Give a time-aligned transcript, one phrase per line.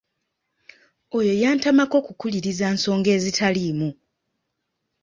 [1.17, 3.89] Oyo yantamako kukuliriza nsonga ezitaliimu.